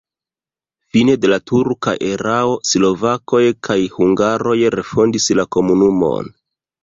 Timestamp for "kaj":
3.67-3.77